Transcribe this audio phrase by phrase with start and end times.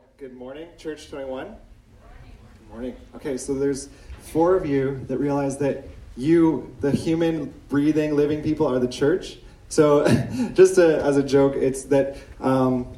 [0.00, 1.48] Well, good morning, Church 21.
[1.48, 1.56] Good
[2.70, 2.96] morning.
[3.16, 5.84] Okay, so there's four of you that realize that
[6.16, 9.40] you, the human, breathing, living people, are the church.
[9.68, 10.06] So,
[10.54, 12.96] just a, as a joke, it's that um,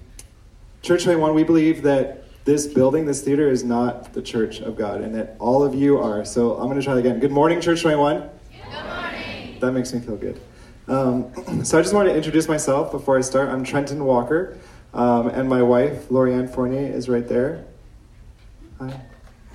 [0.82, 5.00] Church 21, we believe that this building, this theater, is not the church of God,
[5.00, 6.24] and that all of you are.
[6.24, 7.18] So, I'm going to try again.
[7.18, 8.20] Good morning, Church 21.
[8.20, 8.30] Good
[8.72, 9.58] morning.
[9.58, 10.40] That makes me feel good.
[10.86, 11.32] Um,
[11.64, 13.48] so, I just want to introduce myself before I start.
[13.48, 14.56] I'm Trenton Walker.
[14.94, 17.64] Um, and my wife, Lorianne Fournier, is right there.
[18.78, 19.00] Hi.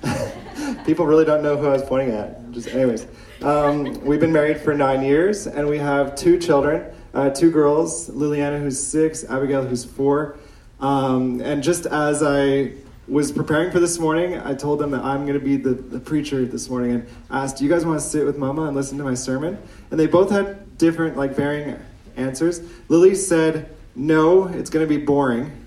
[0.84, 2.50] People really don't know who I was pointing at.
[2.50, 3.06] Just, anyways,
[3.42, 8.08] um, we've been married for nine years, and we have two children, uh, two girls,
[8.10, 10.38] Liliana, who's six, Abigail, who's four.
[10.80, 12.72] Um, and just as I
[13.06, 16.00] was preparing for this morning, I told them that I'm going to be the, the
[16.00, 18.98] preacher this morning, and asked, "Do you guys want to sit with Mama and listen
[18.98, 19.58] to my sermon?"
[19.90, 21.78] And they both had different, like, varying
[22.16, 22.60] answers.
[22.88, 25.66] Lily said no, it's going to be boring.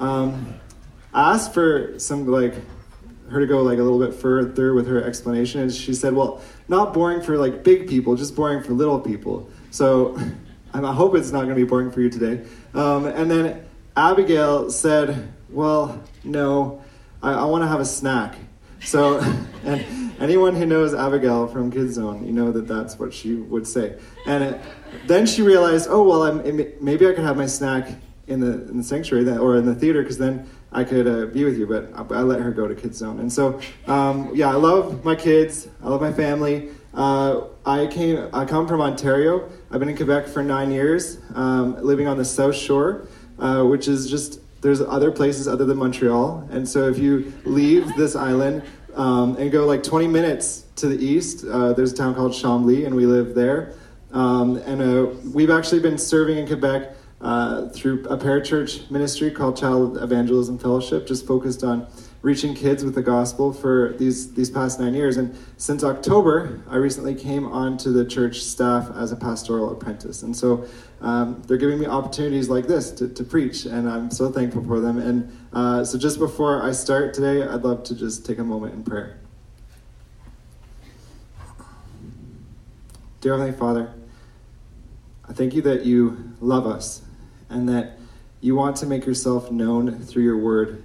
[0.00, 0.54] Um,
[1.14, 2.54] I asked for some like
[3.30, 6.42] her to go like a little bit further with her explanation, and she said, "Well,
[6.68, 10.18] not boring for like big people, just boring for little people." So
[10.74, 12.44] I hope it's not going to be boring for you today.
[12.74, 13.64] Um, and then
[13.96, 16.82] Abigail said, "Well, no,
[17.22, 18.36] I, I want to have a snack."
[18.84, 19.20] So,
[19.64, 23.66] and anyone who knows Abigail from Kids Zone, you know that that's what she would
[23.66, 23.98] say.
[24.26, 24.60] And it,
[25.06, 26.42] then she realized, oh well, I'm,
[26.80, 27.88] maybe I could have my snack
[28.26, 31.26] in the, in the sanctuary that, or in the theater because then I could uh,
[31.26, 31.66] be with you.
[31.66, 33.20] But I, I, let her go to Kids Zone.
[33.20, 35.68] And so, um, yeah, I love my kids.
[35.82, 36.70] I love my family.
[36.94, 38.28] Uh, I came.
[38.32, 39.48] I come from Ontario.
[39.70, 43.88] I've been in Quebec for nine years, um, living on the South Shore, uh, which
[43.88, 46.48] is just there's other places other than Montreal.
[46.50, 48.62] And so if you leave this island
[48.94, 52.86] um, and go like 20 minutes to the east, uh, there's a town called Chambly,
[52.86, 53.74] and we live there.
[54.12, 59.56] Um, and uh, we've actually been serving in Quebec uh, through a parachurch ministry called
[59.56, 61.86] Child Evangelism Fellowship, just focused on
[62.22, 65.16] reaching kids with the gospel for these these past nine years.
[65.16, 70.22] And since October, I recently came onto the church staff as a pastoral apprentice.
[70.22, 70.64] And so
[71.00, 74.78] um, they're giving me opportunities like this to, to preach, and I'm so thankful for
[74.78, 74.98] them.
[74.98, 78.74] And uh, so just before I start today, I'd love to just take a moment
[78.74, 79.18] in prayer.
[83.20, 83.92] Dear Heavenly Father,
[85.28, 87.02] I thank you that you love us
[87.48, 87.98] and that
[88.40, 90.84] you want to make yourself known through your word.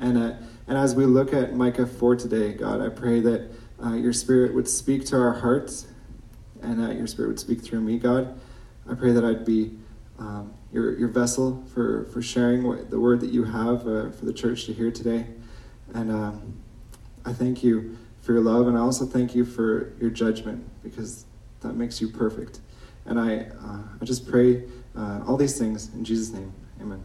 [0.00, 0.32] And, uh,
[0.72, 3.50] and as we look at Micah 4 today, God, I pray that
[3.84, 5.86] uh, your spirit would speak to our hearts
[6.62, 8.40] and that your spirit would speak through me, God.
[8.88, 9.76] I pray that I'd be
[10.18, 14.24] um, your, your vessel for, for sharing what, the word that you have uh, for
[14.24, 15.26] the church to hear today.
[15.92, 16.62] And um,
[17.26, 21.26] I thank you for your love, and I also thank you for your judgment because
[21.60, 22.60] that makes you perfect.
[23.04, 24.64] And I, uh, I just pray
[24.96, 26.50] uh, all these things in Jesus' name.
[26.80, 27.04] Amen.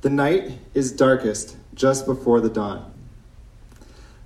[0.00, 2.92] The night is darkest just before the dawn.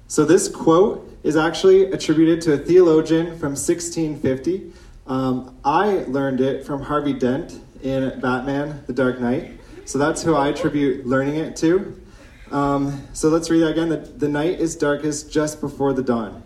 [0.06, 4.70] So, this quote is actually attributed to a theologian from 1650.
[5.06, 9.58] Um, I learned it from Harvey Dent in Batman The Dark Knight.
[9.86, 11.98] So, that's who I attribute learning it to.
[12.50, 13.88] Um, so, let's read that again.
[13.88, 16.42] The, the night is darkest just before the dawn.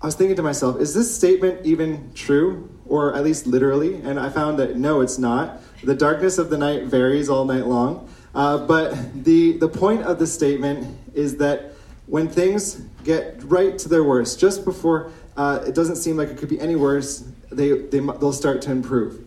[0.00, 3.96] I was thinking to myself, is this statement even true, or at least literally?
[3.96, 5.60] And I found that no, it's not.
[5.82, 8.08] The darkness of the night varies all night long.
[8.32, 11.72] Uh, but the, the point of the statement is that
[12.06, 16.38] when things get right to their worst, just before uh, it doesn't seem like it
[16.38, 19.26] could be any worse, they, they, they'll start to improve.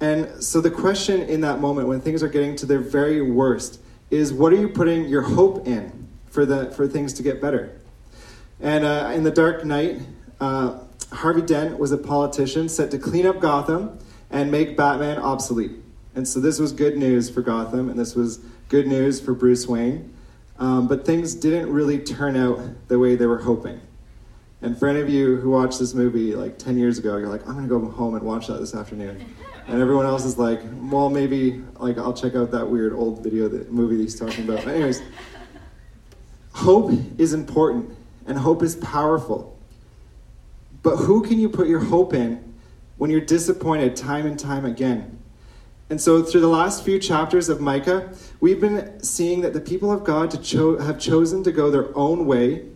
[0.00, 3.80] And so the question in that moment, when things are getting to their very worst,
[4.10, 7.78] is what are you putting your hope in for, the, for things to get better?
[8.62, 10.00] And uh, in The Dark Knight,
[10.40, 10.78] uh,
[11.10, 13.98] Harvey Dent was a politician set to clean up Gotham
[14.30, 15.72] and make Batman obsolete.
[16.14, 19.66] And so this was good news for Gotham, and this was good news for Bruce
[19.66, 20.14] Wayne.
[20.58, 23.80] Um, but things didn't really turn out the way they were hoping.
[24.60, 27.46] And for any of you who watched this movie like 10 years ago, you're like,
[27.48, 29.24] I'm to go home and watch that this afternoon.
[29.66, 33.48] And everyone else is like, well, maybe like I'll check out that weird old video,
[33.48, 34.64] that movie he's talking about.
[34.64, 35.02] But anyways,
[36.52, 37.96] hope is important
[38.26, 39.58] and hope is powerful.
[40.82, 42.54] But who can you put your hope in
[42.96, 45.18] when you're disappointed time and time again?
[45.90, 48.10] And so, through the last few chapters of Micah,
[48.40, 52.24] we've been seeing that the people of God cho- have chosen to go their own
[52.24, 52.66] way,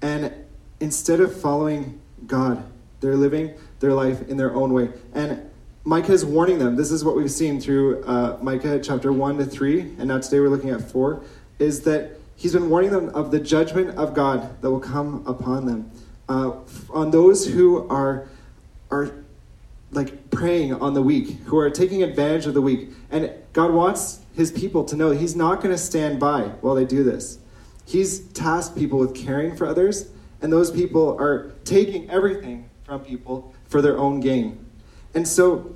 [0.00, 0.32] and
[0.78, 2.62] instead of following God,
[3.00, 4.90] they're living their life in their own way.
[5.12, 5.50] And
[5.84, 6.76] Micah is warning them.
[6.76, 10.40] This is what we've seen through uh, Micah chapter 1 to 3, and now today
[10.40, 11.22] we're looking at 4,
[11.58, 15.66] is that He's been warning them of the judgment of God that will come upon
[15.66, 15.90] them.
[16.28, 16.52] Uh,
[16.90, 18.28] on those who are,
[18.90, 19.10] are
[19.90, 22.90] like preying on the weak, who are taking advantage of the weak.
[23.10, 26.84] And God wants his people to know he's not going to stand by while they
[26.84, 27.38] do this.
[27.86, 30.10] He's tasked people with caring for others,
[30.42, 34.64] and those people are taking everything from people for their own gain.
[35.14, 35.74] And so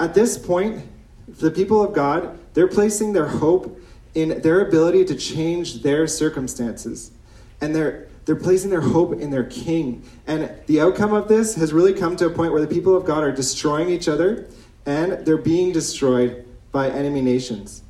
[0.00, 0.82] at this point,
[1.28, 3.79] the people of God, they're placing their hope
[4.14, 7.12] in their ability to change their circumstances.
[7.60, 10.04] And they're they're placing their hope in their king.
[10.26, 13.04] And the outcome of this has really come to a point where the people of
[13.04, 14.46] God are destroying each other
[14.86, 17.82] and they're being destroyed by enemy nations.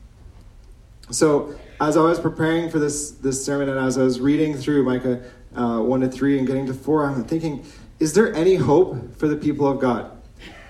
[1.11, 4.85] So, as I was preparing for this, this sermon and as I was reading through
[4.85, 5.23] Micah
[5.55, 7.65] uh, 1 to 3 and getting to 4, I'm thinking,
[7.99, 10.11] is there any hope for the people of God?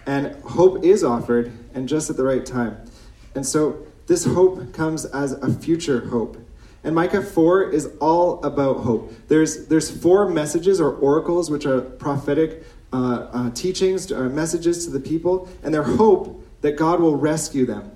[0.06, 2.79] And hope is offered, and just at the right time.
[3.35, 6.36] And so, this hope comes as a future hope.
[6.82, 9.14] And Micah 4 is all about hope.
[9.28, 14.84] There's, there's four messages or oracles, which are prophetic uh, uh, teachings, or uh, messages
[14.84, 17.92] to the people, and their hope that God will rescue them.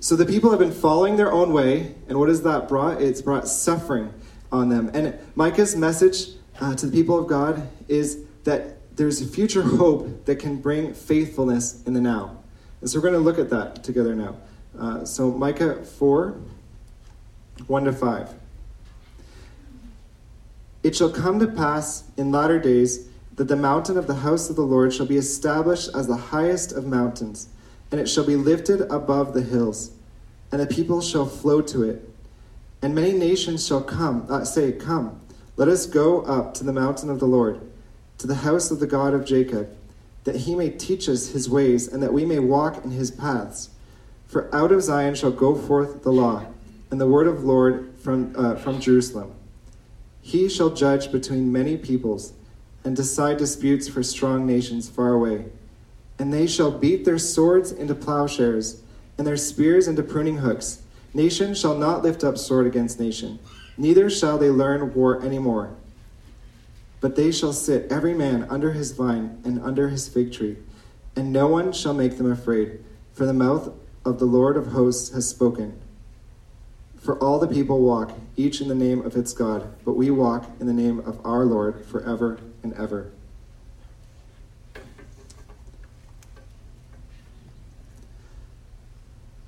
[0.00, 3.00] So the people have been following their own way, and what has that brought?
[3.00, 4.12] It's brought suffering
[4.50, 4.90] on them.
[4.92, 6.30] And Micah's message
[6.60, 10.94] uh, to the people of God is that there's a future hope that can bring
[10.94, 12.41] faithfulness in the now.
[12.82, 14.36] And so we're going to look at that together now.
[14.76, 16.34] Uh, so, Micah 4,
[17.68, 18.34] 1 to 5.
[20.82, 24.56] It shall come to pass in latter days that the mountain of the house of
[24.56, 27.48] the Lord shall be established as the highest of mountains,
[27.92, 29.92] and it shall be lifted above the hills,
[30.50, 32.08] and the people shall flow to it.
[32.82, 35.20] And many nations shall come, uh, say, Come,
[35.56, 37.60] let us go up to the mountain of the Lord,
[38.18, 39.70] to the house of the God of Jacob,
[40.24, 43.70] that he may teach us his ways, and that we may walk in his paths.
[44.26, 46.46] For out of Zion shall go forth the law
[46.90, 49.32] and the word of the Lord from, uh, from Jerusalem.
[50.20, 52.34] He shall judge between many peoples
[52.84, 55.46] and decide disputes for strong nations far away.
[56.18, 58.82] And they shall beat their swords into plowshares
[59.18, 60.82] and their spears into pruning hooks.
[61.14, 63.38] Nation shall not lift up sword against nation,
[63.76, 65.74] neither shall they learn war any more.
[67.02, 70.56] But they shall sit every man under his vine and under his fig tree,
[71.16, 72.78] and no one shall make them afraid,
[73.12, 73.72] for the mouth
[74.04, 75.78] of the Lord of hosts has spoken.
[76.96, 80.48] For all the people walk, each in the name of its God, but we walk
[80.60, 83.10] in the name of our Lord forever and ever.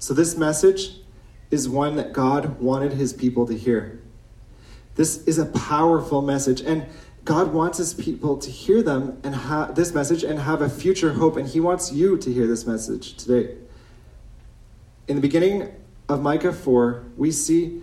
[0.01, 0.97] So, this message
[1.53, 4.01] is one that God wanted his people to hear.
[4.97, 6.87] This is a powerful message, and
[7.25, 11.15] God wants his people to hear them and ha- this message and have a future
[11.15, 13.57] hope, and he wants you to hear this message today.
[15.09, 15.75] In the beginning
[16.09, 17.83] of Micah 4, we see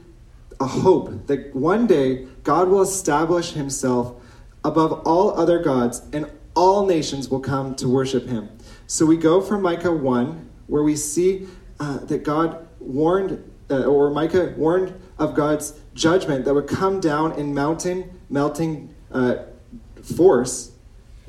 [0.59, 4.15] a hope that one day God will establish himself
[4.63, 8.49] above all other gods and all nations will come to worship him.
[8.85, 11.47] So we go from Micah 1, where we see
[11.79, 17.33] uh, that God warned, uh, or Micah warned of God's judgment that would come down
[17.33, 19.35] in mountain melting uh,
[20.03, 20.71] force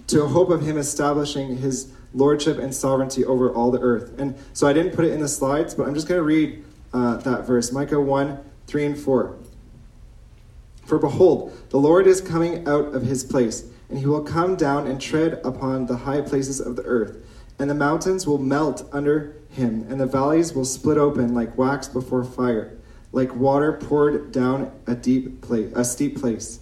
[0.09, 4.19] to hope of him establishing his lordship and sovereignty over all the earth.
[4.19, 6.65] And so I didn't put it in the slides, but I'm just going to read
[6.93, 9.37] uh, that verse Micah 1 3 and 4.
[10.85, 14.87] For behold, the Lord is coming out of his place, and he will come down
[14.87, 17.25] and tread upon the high places of the earth,
[17.59, 21.89] and the mountains will melt under him, and the valleys will split open like wax
[21.89, 22.77] before fire,
[23.13, 26.61] like water poured down a deep place, a steep place.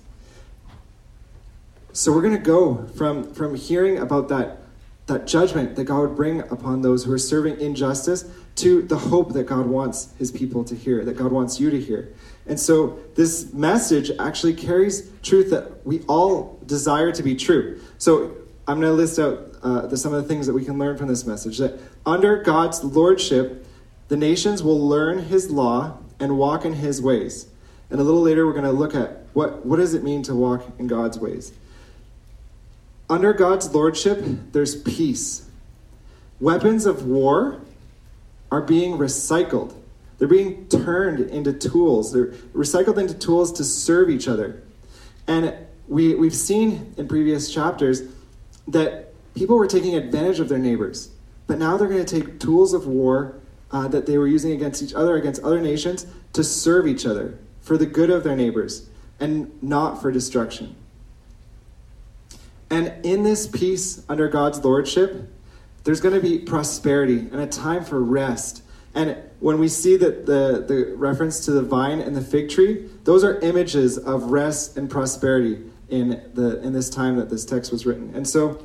[1.93, 4.59] So we're going to go from, from hearing about that,
[5.07, 9.33] that judgment that God would bring upon those who are serving injustice to the hope
[9.33, 12.13] that God wants his people to hear, that God wants you to hear.
[12.47, 17.81] And so this message actually carries truth that we all desire to be true.
[17.99, 18.37] So
[18.69, 20.97] I'm going to list out uh, the, some of the things that we can learn
[20.97, 23.67] from this message that under God's lordship,
[24.09, 27.49] the nations will learn his law and walk in his ways.
[27.91, 30.35] And a little later, we're going to look at what, what does it mean to
[30.35, 31.53] walk in God's ways.
[33.11, 35.45] Under God's lordship, there's peace.
[36.39, 37.61] Weapons of war
[38.53, 39.75] are being recycled.
[40.19, 42.13] They're being turned into tools.
[42.13, 44.63] They're recycled into tools to serve each other.
[45.27, 45.55] And
[45.89, 48.03] we, we've seen in previous chapters
[48.69, 51.11] that people were taking advantage of their neighbors.
[51.49, 53.35] But now they're going to take tools of war
[53.73, 57.37] uh, that they were using against each other, against other nations, to serve each other
[57.61, 58.89] for the good of their neighbors
[59.19, 60.77] and not for destruction.
[62.71, 65.29] And in this peace under God's lordship,
[65.85, 68.63] there's going to be prosperity and a time for rest.
[68.95, 72.89] And when we see that the, the reference to the vine and the fig tree,
[73.05, 75.59] those are images of rest and prosperity
[75.89, 78.15] in the in this time that this text was written.
[78.15, 78.65] And so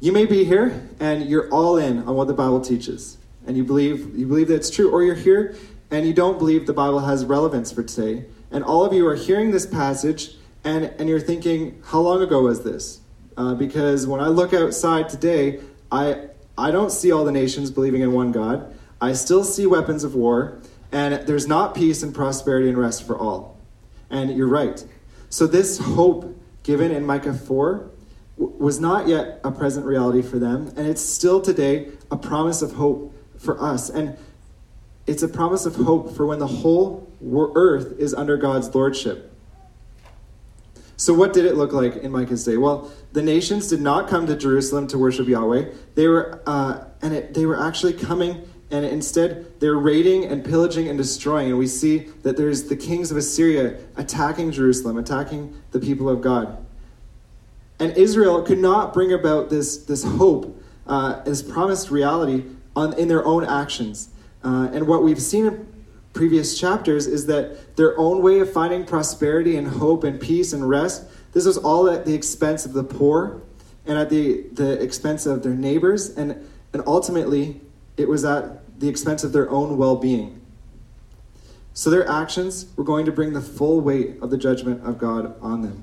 [0.00, 3.64] you may be here and you're all in on what the Bible teaches, and you
[3.64, 5.54] believe you believe that it's true, or you're here
[5.90, 9.14] and you don't believe the Bible has relevance for today, and all of you are
[9.14, 13.00] hearing this passage and and you're thinking, how long ago was this?
[13.36, 15.60] Uh, because when I look outside today,
[15.90, 18.74] I I don't see all the nations believing in one God.
[19.00, 20.58] I still see weapons of war,
[20.92, 23.58] and there's not peace and prosperity and rest for all.
[24.08, 24.84] And you're right.
[25.30, 27.90] So this hope given in Micah 4
[28.36, 32.74] was not yet a present reality for them, and it's still today a promise of
[32.74, 33.90] hope for us.
[33.90, 34.16] And
[35.06, 37.10] it's a promise of hope for when the whole
[37.54, 39.33] earth is under God's lordship.
[40.96, 42.56] So, what did it look like in Micah's day?
[42.56, 45.70] Well, the nations did not come to Jerusalem to worship Yahweh.
[45.94, 50.88] They were, uh, and it, they were actually coming, and instead they're raiding and pillaging
[50.88, 51.48] and destroying.
[51.48, 56.20] And we see that there's the kings of Assyria attacking Jerusalem, attacking the people of
[56.20, 56.64] God.
[57.80, 62.44] And Israel could not bring about this, this hope, uh, this promised reality
[62.76, 64.10] on, in their own actions.
[64.44, 65.66] Uh, and what we've seen
[66.14, 70.66] previous chapters is that their own way of finding prosperity and hope and peace and
[70.66, 73.42] rest, this was all at the expense of the poor
[73.84, 76.10] and at the, the expense of their neighbors.
[76.10, 77.60] And, and ultimately,
[77.96, 80.40] it was at the expense of their own well being.
[81.74, 85.34] So their actions were going to bring the full weight of the judgment of God
[85.42, 85.82] on them.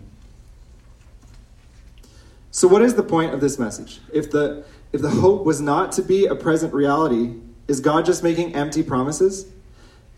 [2.49, 3.99] So, what is the point of this message?
[4.13, 7.35] If the, if the hope was not to be a present reality,
[7.67, 9.47] is God just making empty promises?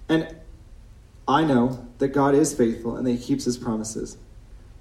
[0.10, 0.36] And
[1.28, 4.18] I know that God is faithful and that He keeps His promises.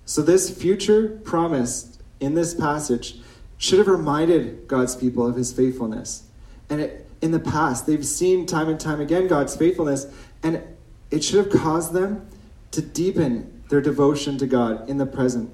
[0.04, 3.20] So, this future promise in this passage
[3.58, 6.24] should have reminded God's people of His faithfulness.
[6.68, 10.06] And it, in the past, they've seen time and time again God's faithfulness,
[10.42, 10.62] and
[11.10, 12.26] it should have caused them
[12.72, 15.50] to deepen their devotion to God in the present.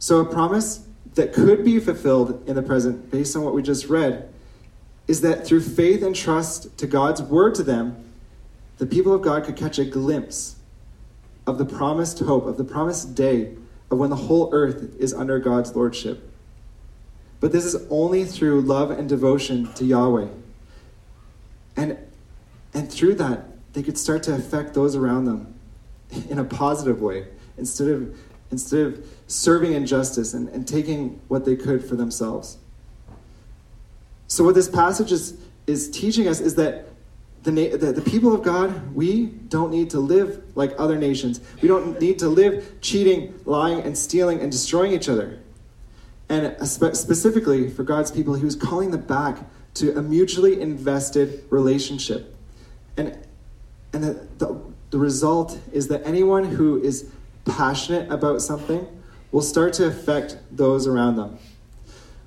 [0.00, 3.88] So, a promise that could be fulfilled in the present, based on what we just
[3.88, 4.28] read,
[5.06, 8.09] is that through faith and trust to God's word to them,
[8.80, 10.56] the people of God could catch a glimpse
[11.46, 13.54] of the promised hope, of the promised day
[13.90, 16.26] of when the whole earth is under God's lordship.
[17.40, 20.28] But this is only through love and devotion to Yahweh.
[21.76, 21.98] And,
[22.72, 25.54] and through that, they could start to affect those around them
[26.30, 27.26] in a positive way
[27.58, 28.18] instead of
[28.50, 32.56] instead of serving injustice and, and taking what they could for themselves.
[34.26, 36.89] So, what this passage is, is teaching us is that
[37.42, 41.40] the, the, the, people of God, we don't need to live like other nations.
[41.62, 45.38] We don't need to live cheating, lying, and stealing and destroying each other.
[46.28, 49.38] And spe- specifically for God's people, He was calling them back
[49.74, 52.36] to a mutually invested relationship.
[52.96, 53.18] And,
[53.92, 57.10] and the, the, the result is that anyone who is
[57.46, 58.86] passionate about something
[59.32, 61.38] will start to affect those around them.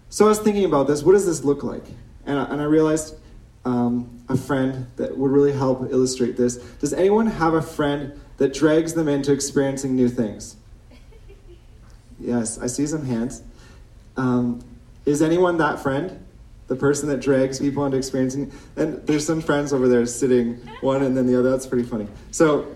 [0.10, 1.04] So I was thinking about this.
[1.04, 1.84] What does this look like?
[2.26, 3.16] And I, and I realized
[3.66, 6.58] um, a friend that would really help illustrate this.
[6.58, 10.58] Does anyone have a friend that drags them into experiencing new things?
[12.20, 13.42] Yes, I see some hands.
[14.16, 14.64] Um,
[15.06, 16.24] is anyone that friend?
[16.68, 18.54] The person that drags people into experiencing?
[18.78, 21.52] And there's some friends over there sitting one and then the other.
[21.52, 22.08] That's pretty funny.
[22.32, 22.68] So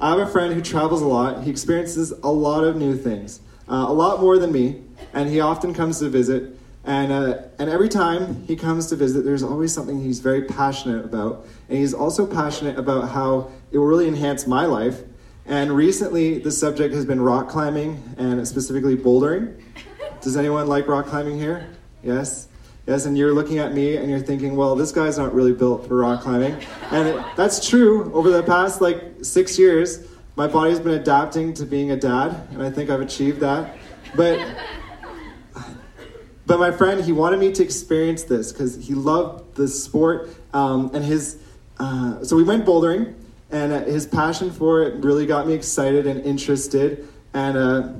[0.00, 1.44] I have a friend who travels a lot.
[1.44, 4.82] He experiences a lot of new things, uh, a lot more than me,
[5.14, 6.58] and he often comes to visit.
[6.84, 11.04] And, uh, and every time he comes to visit, there's always something he's very passionate
[11.04, 11.46] about.
[11.68, 15.02] And he's also passionate about how it will really enhance my life.
[15.46, 19.60] And recently, the subject has been rock climbing and specifically bouldering.
[20.20, 21.68] Does anyone like rock climbing here?
[22.02, 22.48] Yes?
[22.86, 25.86] Yes, and you're looking at me and you're thinking, well, this guy's not really built
[25.86, 26.56] for rock climbing.
[26.90, 28.12] And it, that's true.
[28.14, 30.06] Over the past like six years,
[30.36, 33.76] my body's been adapting to being a dad, and I think I've achieved that.
[34.16, 34.38] But
[36.50, 40.90] but my friend, he wanted me to experience this because he loved the sport um,
[40.92, 41.38] and his.
[41.78, 43.14] Uh, so we went bouldering,
[43.52, 47.06] and uh, his passion for it really got me excited and interested.
[47.32, 47.92] And uh,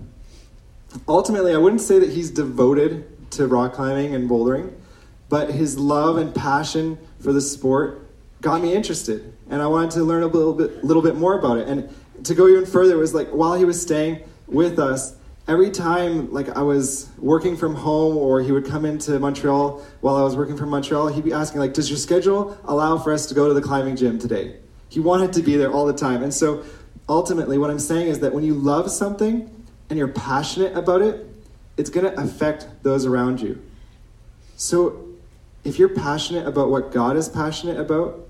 [1.07, 4.73] ultimately, I wouldn't say that he's devoted to rock climbing and bouldering,
[5.29, 8.05] but his love and passion for the sport
[8.41, 11.59] got me interested, and I wanted to learn a little bit, little bit more about
[11.59, 11.69] it.
[11.69, 11.89] And
[12.25, 15.15] to go even further, it was like while he was staying with us,
[15.51, 20.15] every time like I was working from home or he would come into Montreal while
[20.15, 23.27] I was working from Montreal, he'd be asking like, "Does your schedule allow for us
[23.27, 24.57] to go to the climbing gym today?"
[24.89, 26.63] He wanted to be there all the time, and so
[27.09, 29.51] ultimately, what I'm saying is that when you love something
[29.89, 31.27] and you're passionate about it,
[31.77, 33.61] it's going to affect those around you.
[34.57, 35.05] So,
[35.65, 38.21] if you're passionate about what God is passionate about,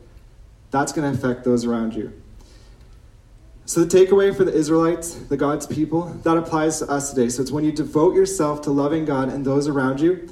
[0.71, 2.20] that's going to affect those around you.
[3.71, 7.29] So, the takeaway for the Israelites, the God's people, that applies to us today.
[7.29, 10.29] So, it's when you devote yourself to loving God and those around you,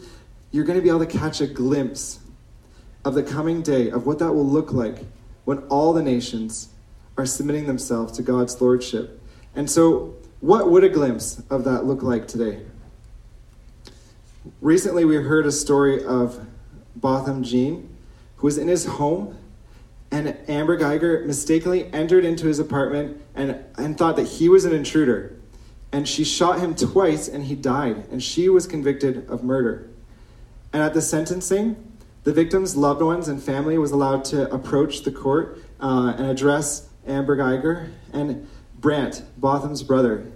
[0.51, 2.19] you're going to be able to catch a glimpse
[3.05, 5.05] of the coming day, of what that will look like
[5.45, 6.71] when all the nations
[7.17, 9.23] are submitting themselves to God's lordship.
[9.55, 12.63] And so, what would a glimpse of that look like today?
[14.61, 16.45] Recently, we heard a story of
[16.97, 17.89] Botham Jean,
[18.39, 19.38] who was in his home,
[20.11, 24.75] and Amber Guyger mistakenly entered into his apartment and, and thought that he was an
[24.75, 25.37] intruder.
[25.93, 29.89] And she shot him twice, and he died, and she was convicted of murder.
[30.73, 31.77] And at the sentencing,
[32.25, 36.89] the victim's loved ones and family was allowed to approach the court uh, and address
[37.07, 38.47] Amber Guyger and
[38.79, 40.27] Brandt, Botham's brother.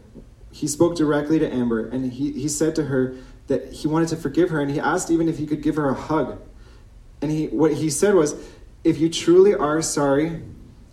[0.50, 3.14] He spoke directly to Amber, and he, he said to her
[3.48, 5.88] that he wanted to forgive her, and he asked even if he could give her
[5.90, 6.40] a hug.
[7.20, 8.34] And he, what he said was,
[8.84, 10.42] If you truly are sorry,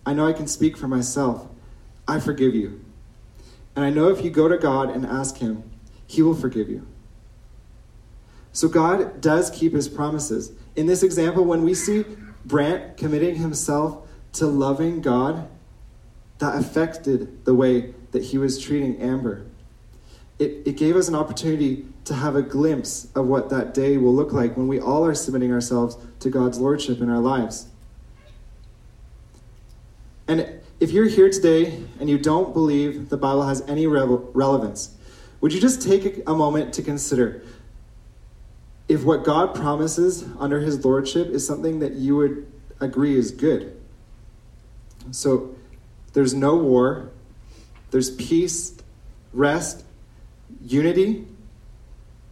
[0.06, 1.48] I know I can speak for myself.
[2.08, 2.84] I forgive you.
[3.76, 5.64] And I know if you go to God and ask Him,
[6.08, 6.86] He will forgive you.
[8.52, 10.52] So God does keep His promises.
[10.76, 12.06] In this example, when we see
[12.46, 15.48] Brandt committing himself to loving God,
[16.40, 19.46] that affected the way that he was treating Amber.
[20.40, 24.16] It, it gave us an opportunity to have a glimpse of what that day will
[24.16, 27.68] look like when we all are submitting ourselves to God's Lordship in our lives.
[30.30, 34.96] And if you're here today and you don't believe the Bible has any relevance,
[35.42, 37.42] would you just take a moment to consider
[38.88, 42.46] if what God promises under his lordship is something that you would
[42.80, 43.76] agree is good?
[45.10, 45.56] So
[46.14, 47.10] there's no war,
[47.90, 48.78] there's peace,
[49.34, 49.84] rest,
[50.62, 51.26] unity.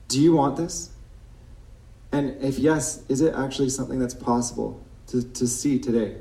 [0.07, 0.91] Do you want this?
[2.11, 6.17] And if yes, is it actually something that's possible to, to see today?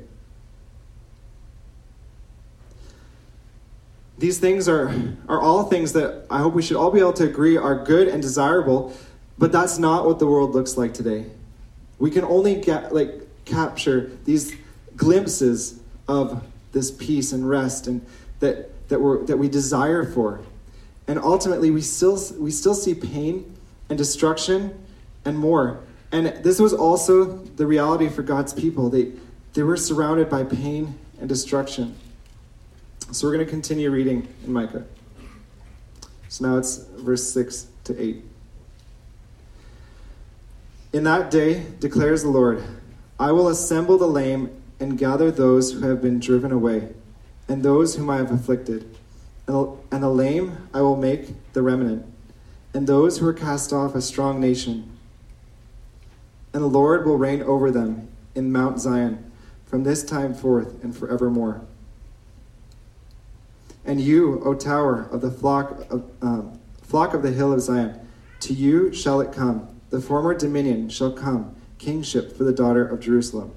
[4.17, 4.89] These things are,
[5.29, 8.07] are all things that I hope we should all be able to agree are good
[8.07, 8.93] and desirable,
[9.37, 11.25] but that's not what the world looks like today.
[11.99, 13.13] We can only get like
[13.45, 14.55] capture these
[14.95, 18.05] glimpses of this peace and rest and
[18.39, 20.41] that, that, we're, that we desire for.
[21.07, 23.55] And ultimately we still we still see pain
[23.89, 24.77] and destruction
[25.23, 25.79] and more.
[26.11, 28.89] And this was also the reality for God's people.
[28.89, 29.13] They
[29.53, 31.95] they were surrounded by pain and destruction.
[33.11, 34.85] So we're going to continue reading in Micah.
[36.27, 38.23] So now it's verse 6 to 8.
[40.93, 42.63] In that day, declares the Lord,
[43.19, 46.89] I will assemble the lame and gather those who have been driven away,
[47.47, 48.95] and those whom I have afflicted.
[49.47, 52.05] And the lame I will make the remnant,
[52.73, 54.97] and those who are cast off a strong nation.
[56.53, 59.31] And the Lord will reign over them in Mount Zion
[59.65, 61.66] from this time forth and forevermore.
[63.87, 68.07] And you, O tower of the flock of, um, flock of the hill of Zion,
[68.41, 69.79] to you shall it come.
[69.89, 73.53] The former dominion shall come, kingship for the daughter of Jerusalem.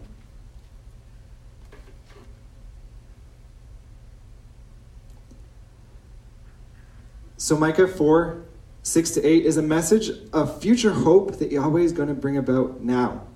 [7.37, 8.45] So, Micah 4
[8.83, 12.37] 6 to 8 is a message of future hope that Yahweh is going to bring
[12.37, 13.27] about now.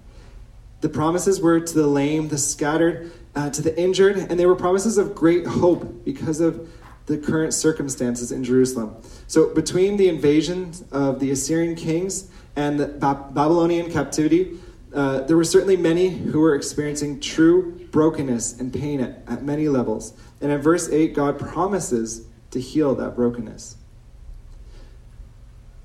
[0.80, 4.54] The promises were to the lame, the scattered, uh, to the injured, and they were
[4.54, 6.70] promises of great hope because of
[7.07, 8.97] the current circumstances in Jerusalem.
[9.27, 14.59] So, between the invasion of the Assyrian kings and the Babylonian captivity,
[14.95, 19.69] uh, there were certainly many who were experiencing true brokenness and pain at, at many
[19.69, 20.14] levels.
[20.40, 23.77] And in verse 8, God promises to heal that brokenness.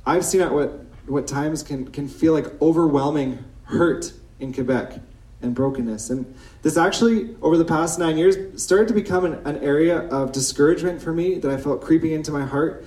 [0.06, 5.00] I've seen at what, what times can, can feel like overwhelming hurt in Quebec
[5.42, 6.10] and brokenness.
[6.10, 10.32] And this actually, over the past nine years, started to become an, an area of
[10.32, 12.86] discouragement for me that I felt creeping into my heart.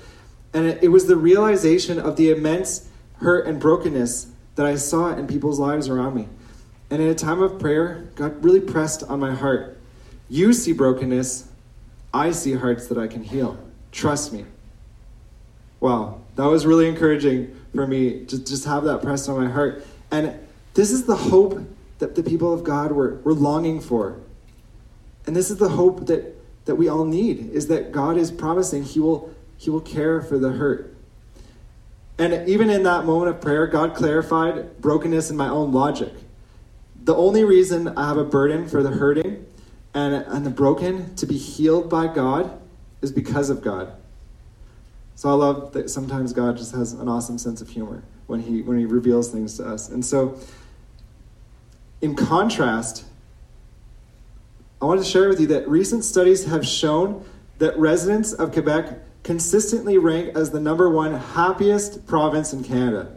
[0.53, 5.15] And it, it was the realization of the immense hurt and brokenness that I saw
[5.15, 6.29] in people's lives around me.
[6.91, 9.79] And in a time of prayer, God really pressed on my heart.
[10.29, 11.49] You see brokenness,
[12.13, 13.59] I see hearts that I can heal.
[13.91, 14.45] Trust me.
[15.81, 19.85] Wow, that was really encouraging for me to just have that pressed on my heart.
[20.11, 20.39] And
[20.75, 21.61] this is the hope
[22.03, 24.19] that the people of God were, were longing for.
[25.25, 26.35] And this is the hope that,
[26.65, 30.37] that we all need, is that God is promising He will, he will care for
[30.37, 30.97] the hurt.
[32.19, 36.13] And even in that moment of prayer, God clarified brokenness in my own logic.
[37.05, 39.47] The only reason I have a burden for the hurting
[39.95, 42.61] and, and the broken to be healed by God
[43.01, 43.93] is because of God.
[45.15, 48.63] So I love that sometimes God just has an awesome sense of humor when he
[48.63, 49.89] when he reveals things to us.
[49.89, 50.37] And so
[52.03, 53.05] in contrast,
[54.83, 57.25] I wanted to share with you that recent studies have shown
[57.59, 63.17] that residents of Quebec consistently rank as the number one happiest province in Canada.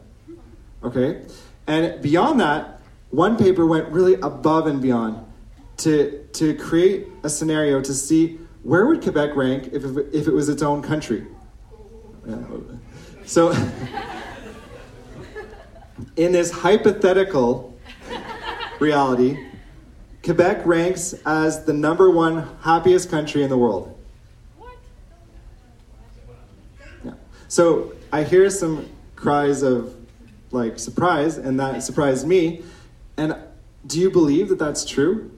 [0.83, 1.23] Okay?
[1.65, 5.25] And beyond that, one paper went really above and beyond
[5.77, 10.47] to, to create a scenario to see where would Quebec rank if, if it was
[10.47, 11.25] its own country.
[13.25, 13.51] So,
[16.15, 17.74] in this hypothetical
[18.79, 19.38] reality,
[20.23, 23.97] Quebec ranks as the number one happiest country in the world.
[24.57, 24.73] What?
[27.03, 27.13] Yeah.
[27.47, 29.95] So I hear some cries of
[30.51, 32.63] like surprise, and that surprised me.
[33.17, 33.35] And
[33.85, 35.31] do you believe that that's true?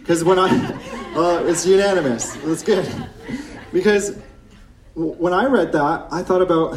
[0.00, 0.48] Because when I,
[1.14, 2.34] well, it's unanimous.
[2.36, 2.88] That's good.
[3.72, 4.18] Because
[4.94, 6.76] when I read that, I thought about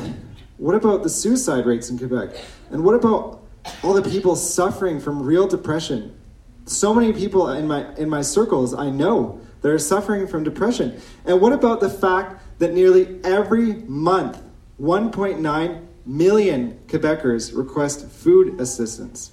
[0.58, 2.30] what about the suicide rates in Quebec?
[2.72, 3.42] And what about
[3.84, 6.16] all the people suffering from real depression?
[6.66, 11.00] So many people in my in my circles I know that are suffering from depression.
[11.26, 14.42] And what about the fact that nearly every month
[14.80, 19.32] 1.9 million Quebecers request food assistance?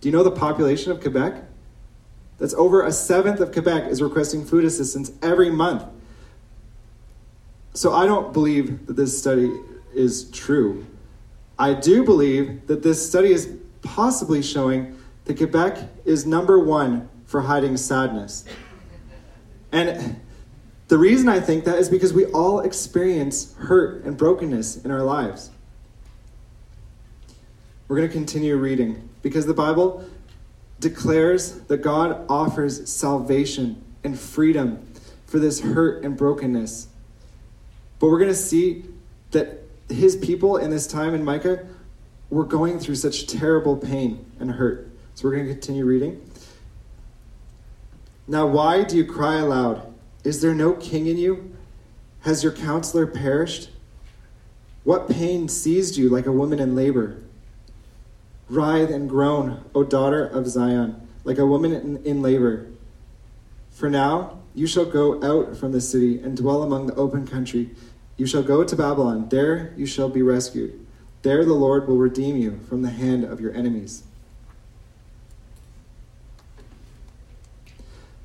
[0.00, 1.42] Do you know the population of Quebec?
[2.38, 5.84] That's over a seventh of Quebec is requesting food assistance every month.
[7.72, 9.50] So I don't believe that this study
[9.94, 10.86] is true.
[11.58, 17.42] I do believe that this study is possibly showing that Quebec is number one for
[17.42, 18.44] hiding sadness.
[19.70, 20.20] And
[20.88, 25.02] the reason I think that is because we all experience hurt and brokenness in our
[25.02, 25.50] lives.
[27.88, 30.04] We're going to continue reading because the Bible
[30.80, 34.86] declares that God offers salvation and freedom
[35.26, 36.88] for this hurt and brokenness.
[37.98, 38.84] But we're going to see
[39.30, 41.66] that his people in this time in Micah
[42.34, 44.90] were going through such terrible pain and hurt.
[45.14, 46.20] So we're going to continue reading.
[48.26, 49.94] Now, why do you cry aloud?
[50.24, 51.54] Is there no king in you?
[52.22, 53.70] Has your counselor perished?
[54.82, 57.22] What pain seized you like a woman in labor?
[58.48, 62.66] Writhe and groan, O daughter of Zion, like a woman in, in labor.
[63.70, 67.70] For now you shall go out from the city and dwell among the open country.
[68.16, 69.28] You shall go to Babylon.
[69.28, 70.83] There you shall be rescued.
[71.24, 74.04] There the Lord will redeem you from the hand of your enemies.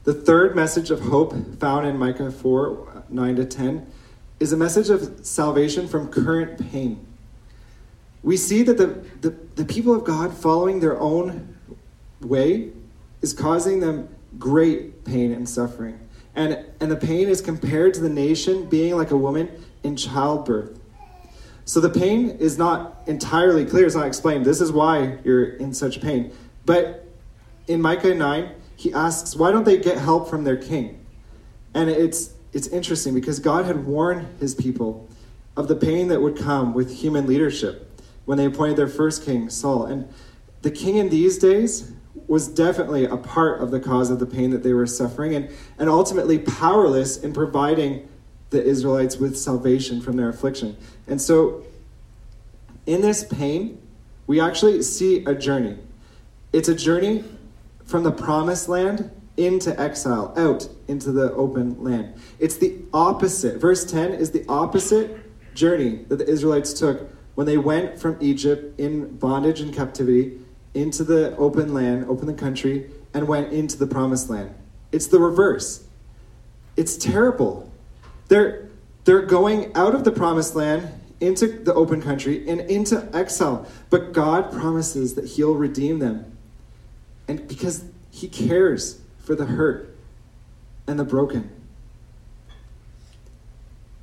[0.03, 3.87] The third message of hope found in Micah 4 9 to 10
[4.39, 7.07] is a message of salvation from current pain
[8.23, 8.87] we see that the,
[9.21, 11.55] the, the people of God following their own
[12.21, 12.71] way
[13.21, 15.99] is causing them great pain and suffering.
[16.35, 20.78] And, and the pain is compared to the nation being like a woman in childbirth.
[21.69, 24.43] So the pain is not entirely clear, it's not explained.
[24.43, 26.33] This is why you're in such pain.
[26.65, 27.05] But
[27.67, 31.05] in Micah 9, he asks, why don't they get help from their king?
[31.75, 35.07] And it's, it's interesting because God had warned his people
[35.55, 39.47] of the pain that would come with human leadership when they appointed their first king,
[39.51, 39.85] Saul.
[39.85, 40.11] And
[40.63, 41.91] the king in these days
[42.27, 45.51] was definitely a part of the cause of the pain that they were suffering and,
[45.77, 48.09] and ultimately powerless in providing
[48.49, 50.77] the Israelites with salvation from their affliction.
[51.07, 51.63] And so,
[52.85, 53.81] in this pain,
[54.27, 55.77] we actually see a journey.
[56.53, 57.23] It's a journey
[57.85, 62.13] from the promised land into exile, out into the open land.
[62.39, 63.59] It's the opposite.
[63.61, 65.17] Verse 10 is the opposite
[65.55, 70.39] journey that the Israelites took when they went from Egypt in bondage and captivity
[70.73, 74.53] into the open land, open the country, and went into the promised land.
[74.91, 75.85] It's the reverse.
[76.75, 77.68] It's terrible.
[78.29, 78.69] They're,
[79.03, 80.87] they're going out of the promised land
[81.19, 83.67] into the open country and into exile.
[83.89, 86.37] But God promises that He'll redeem them.
[87.27, 89.95] And because He cares for the hurt
[90.87, 91.51] and the broken.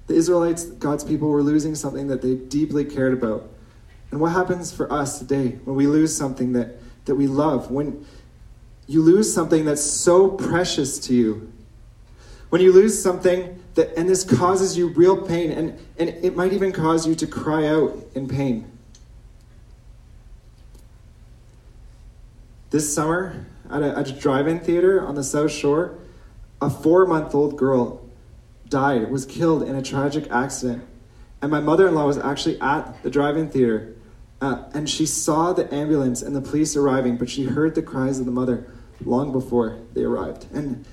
[0.07, 3.49] The Israelites, God's people, were losing something that they deeply cared about.
[4.11, 7.71] And what happens for us today when we lose something that, that we love?
[7.71, 8.07] When
[8.87, 11.53] you lose something that's so precious to you?
[12.51, 16.53] When you lose something that, and this causes you real pain, and, and it might
[16.53, 18.71] even cause you to cry out in pain.
[22.71, 25.99] This summer, at a, at a drive in theater on the South Shore,
[26.61, 28.03] a four month old girl
[28.69, 30.85] died, was killed in a tragic accident.
[31.43, 33.95] And my mother in law was actually at the drive in theater.
[34.41, 38.19] Uh, and she saw the ambulance and the police arriving, but she heard the cries
[38.19, 38.67] of the mother
[39.05, 40.47] long before they arrived.
[40.53, 40.85] And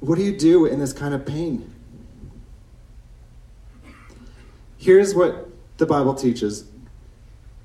[0.00, 1.70] what do you do in this kind of pain?
[4.80, 6.64] Here's what the Bible teaches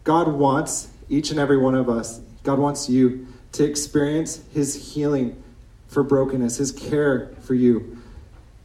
[0.04, 5.42] God wants each and every one of us, God wants you to experience His healing
[5.88, 7.98] for brokenness, His care for you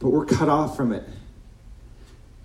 [0.01, 1.07] but we're cut off from it.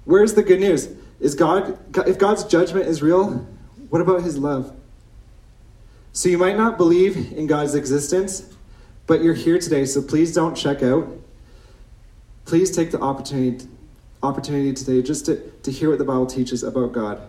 [0.05, 0.91] Where's the good news?
[1.19, 3.47] Is God, if God's judgment is real,
[3.89, 4.77] what about his love?
[6.13, 8.55] So you might not believe in God's existence,
[9.07, 11.09] but you're here today, so please don't check out.
[12.45, 13.67] Please take the opportunity,
[14.27, 17.21] opportunity today just to, to hear what the Bible teaches about God.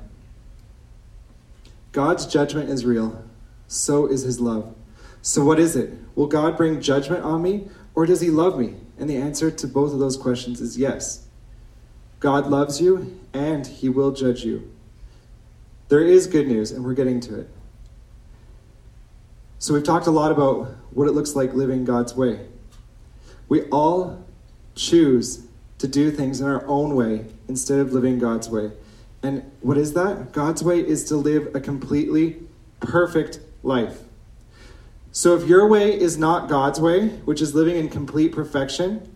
[1.92, 3.24] God's judgment is real,
[3.68, 4.76] so is his love.
[5.22, 5.94] So, what is it?
[6.16, 8.76] Will God bring judgment on me, or does he love me?
[9.00, 11.28] And the answer to both of those questions is yes.
[12.20, 14.72] God loves you, and he will judge you.
[15.90, 17.50] There is good news, and we're getting to it.
[19.60, 22.48] So, we've talked a lot about what it looks like living God's way.
[23.50, 24.24] We all
[24.76, 25.47] choose
[25.80, 28.72] to do things in our own way instead of living God's way.
[29.24, 30.32] And what is that?
[30.32, 32.38] God's way is to live a completely
[32.80, 34.00] perfect life.
[35.12, 39.12] So if your way is not God's way, which is living in complete perfection,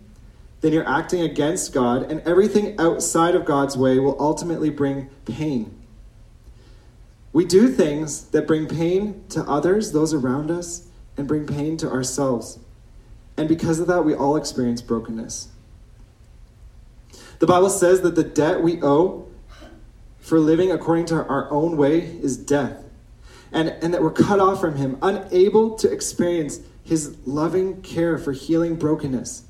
[0.60, 5.72] then you're acting against God, and everything outside of God's way will ultimately bring pain.
[7.32, 11.90] We do things that bring pain to others, those around us, and bring pain to
[11.90, 12.58] ourselves.
[13.36, 15.48] And because of that, we all experience brokenness.
[17.42, 19.26] The Bible says that the debt we owe
[20.20, 22.84] for living according to our own way is death,
[23.50, 28.30] and, and that we're cut off from Him, unable to experience His loving care for
[28.30, 29.42] healing brokenness.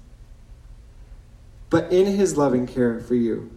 [1.68, 3.50] But in His loving care for you,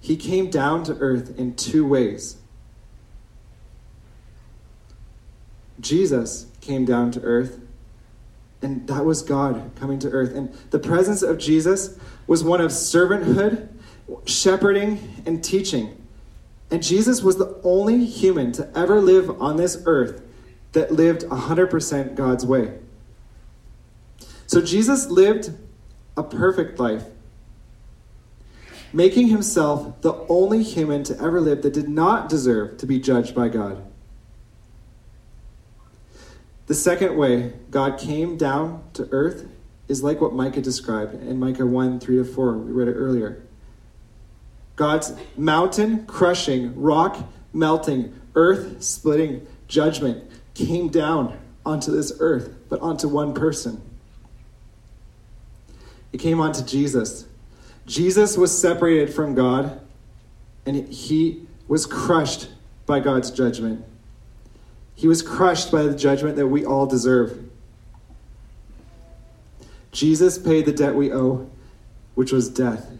[0.00, 2.38] He came down to earth in two ways.
[5.78, 7.60] Jesus came down to earth,
[8.60, 10.34] and that was God coming to earth.
[10.34, 11.96] And the presence of Jesus
[12.28, 13.68] was one of servanthood,
[14.26, 16.00] shepherding, and teaching.
[16.70, 20.22] And Jesus was the only human to ever live on this earth
[20.72, 22.78] that lived 100% God's way.
[24.46, 25.50] So Jesus lived
[26.16, 27.04] a perfect life,
[28.92, 33.34] making himself the only human to ever live that did not deserve to be judged
[33.34, 33.82] by God.
[36.66, 39.46] The second way God came down to earth
[39.88, 42.58] is like what Micah described in Micah 1 3 to 4.
[42.58, 43.42] We read it earlier.
[44.76, 47.18] God's mountain crushing, rock
[47.52, 53.82] melting, earth splitting judgment came down onto this earth, but onto one person.
[56.12, 57.26] It came onto Jesus.
[57.86, 59.80] Jesus was separated from God,
[60.64, 62.48] and he was crushed
[62.86, 63.84] by God's judgment.
[64.94, 67.48] He was crushed by the judgment that we all deserve.
[69.92, 71.50] Jesus paid the debt we owe,
[72.14, 72.90] which was death.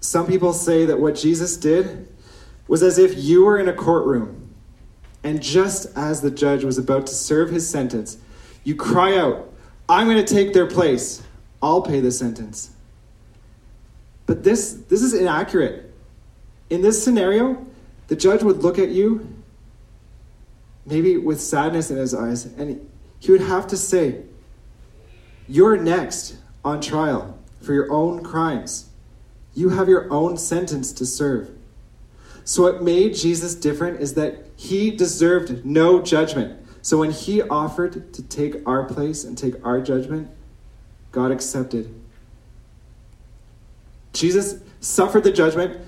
[0.00, 2.08] Some people say that what Jesus did
[2.66, 4.54] was as if you were in a courtroom,
[5.24, 8.18] and just as the judge was about to serve his sentence,
[8.64, 9.52] you cry out,
[9.88, 11.22] I'm going to take their place.
[11.62, 12.70] I'll pay the sentence.
[14.26, 15.92] But this, this is inaccurate.
[16.70, 17.66] In this scenario,
[18.08, 19.26] the judge would look at you,
[20.84, 22.87] maybe with sadness in his eyes, and
[23.18, 24.22] he would have to say,
[25.46, 28.90] You're next on trial for your own crimes.
[29.54, 31.50] You have your own sentence to serve.
[32.44, 36.64] So, what made Jesus different is that he deserved no judgment.
[36.80, 40.30] So, when he offered to take our place and take our judgment,
[41.12, 41.94] God accepted.
[44.12, 45.80] Jesus suffered the judgment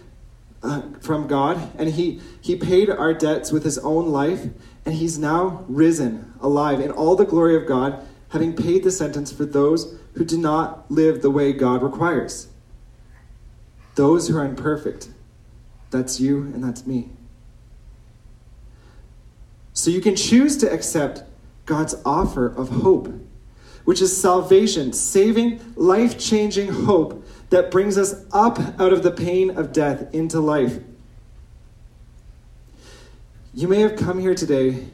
[0.62, 4.46] uh, from God, and he, he paid our debts with his own life,
[4.84, 9.32] and he's now risen, alive, in all the glory of God, having paid the sentence
[9.32, 12.48] for those who do not live the way God requires.
[13.94, 15.10] Those who are imperfect.
[15.90, 17.10] That's you, and that's me.
[19.72, 21.24] So you can choose to accept
[21.66, 23.12] God's offer of hope,
[23.84, 29.56] which is salvation, saving, life changing hope that brings us up out of the pain
[29.56, 30.78] of death into life.
[33.52, 34.86] You may have come here today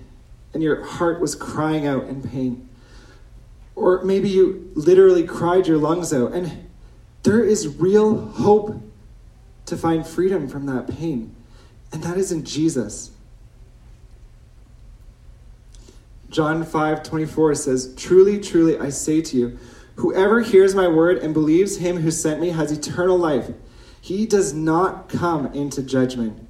[0.54, 2.68] and your heart was crying out in pain.
[3.74, 6.32] Or maybe you literally cried your lungs out.
[6.32, 6.68] And
[7.22, 8.80] there is real hope
[9.66, 11.34] to find freedom from that pain.
[11.92, 13.10] And that is in Jesus.
[16.30, 19.58] John 5 24 says, Truly, truly, I say to you,
[19.96, 23.50] whoever hears my word and believes him who sent me has eternal life.
[24.00, 26.45] He does not come into judgment,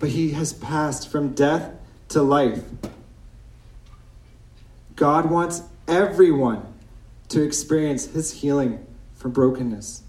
[0.00, 1.72] but he has passed from death
[2.08, 2.64] to life.
[4.96, 6.66] God wants everyone
[7.28, 8.84] to experience his healing
[9.14, 10.02] from brokenness.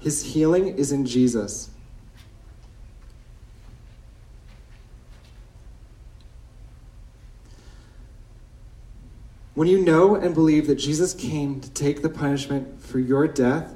[0.00, 1.70] His healing is in Jesus.
[9.54, 13.74] When you know and believe that Jesus came to take the punishment for your death,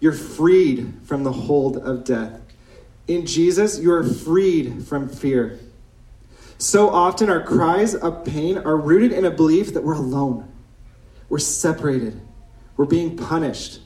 [0.00, 2.40] you're freed from the hold of death.
[3.08, 5.58] In Jesus, you are freed from fear.
[6.58, 10.52] So often, our cries of pain are rooted in a belief that we're alone,
[11.28, 12.20] we're separated,
[12.76, 13.80] we're being punished.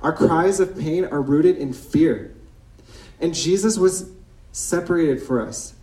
[0.00, 2.34] Our cries of pain are rooted in fear.
[3.20, 4.10] And Jesus was
[4.52, 5.74] separated for us,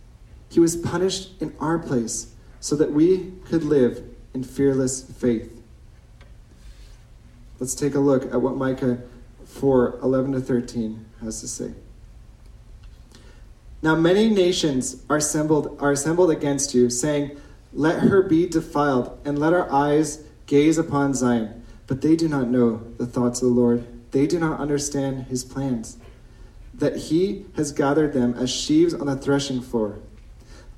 [0.50, 4.02] He was punished in our place so that we could live
[4.34, 5.52] in fearless faith.
[7.60, 8.98] Let's take a look at what Micah
[9.56, 11.72] 4 11 to 13 has to say.
[13.82, 17.38] Now many nations are assembled, are assembled against you, saying,
[17.72, 21.64] Let her be defiled, and let our eyes gaze upon Zion.
[21.86, 23.86] But they do not know the thoughts of the Lord.
[24.10, 25.98] They do not understand his plans.
[26.74, 30.00] That he has gathered them as sheaves on the threshing floor.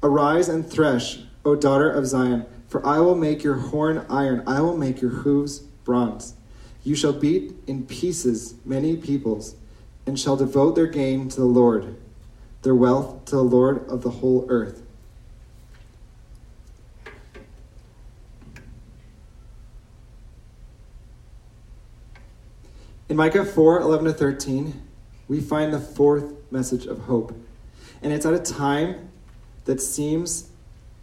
[0.03, 4.61] Arise and thresh, O daughter of Zion, for I will make your horn iron, I
[4.61, 6.35] will make your hooves bronze.
[6.89, 9.57] You shall beat in pieces many peoples,
[10.07, 11.99] and shall devote their gain to the Lord,
[12.63, 14.81] their wealth to the Lord of the whole earth.
[23.11, 24.83] In Micah 4 11 to 13,
[25.29, 27.39] we find the fourth message of hope.
[28.01, 29.11] And it's at a time
[29.67, 30.49] that seems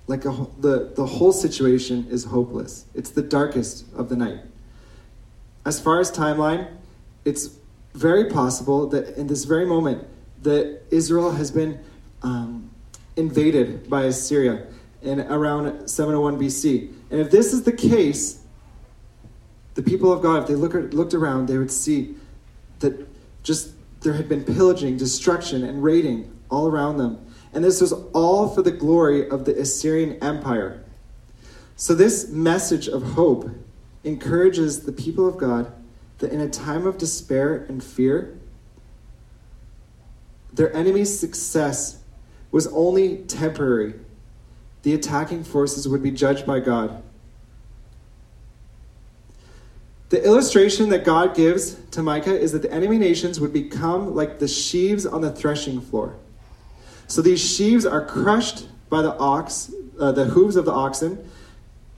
[0.08, 2.86] like a, the, the whole situation is hopeless.
[2.96, 4.40] It's the darkest of the night.
[5.66, 6.68] As far as timeline,
[7.26, 7.50] it's
[7.94, 10.08] very possible that in this very moment
[10.44, 11.80] that Israel has been
[12.22, 12.70] um,
[13.16, 14.68] invaded by Assyria
[15.02, 16.92] in around 701 BC.
[17.10, 18.42] And if this is the case,
[19.74, 22.16] the people of God, if they look, looked around, they would see
[22.80, 23.08] that
[23.44, 27.26] just there had been pillaging, destruction, and raiding all around them.
[27.54, 30.84] And this was all for the glory of the Assyrian Empire.
[31.76, 33.50] So, this message of hope
[34.06, 35.72] encourages the people of God
[36.20, 38.38] that in a time of despair and fear,
[40.54, 42.00] their enemy's success
[42.52, 43.96] was only temporary.
[44.84, 47.04] The attacking forces would be judged by God.
[50.10, 54.40] The illustration that God gives to Micah is that the enemy nations would become like
[54.40, 56.16] the sheaves on the threshing floor.
[57.08, 61.30] So these sheaves are crushed by the ox, uh, the hooves of the oxen,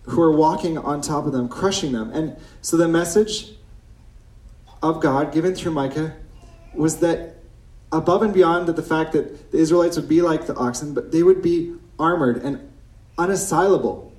[0.08, 2.12] who are walking on top of them, crushing them.
[2.12, 3.52] And so the message
[4.82, 6.16] of God given through Micah
[6.74, 7.36] was that
[7.92, 11.24] above and beyond the fact that the Israelites would be like the oxen, but they
[11.24, 12.72] would be armored and
[13.18, 14.12] unassailable.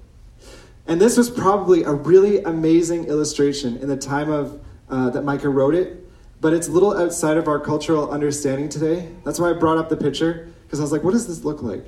[0.86, 5.50] And this was probably a really amazing illustration in the time of uh, that Micah
[5.50, 6.06] wrote it,
[6.40, 9.08] but it's a little outside of our cultural understanding today.
[9.24, 11.62] That's why I brought up the picture because I was like, what does this look
[11.62, 11.84] like?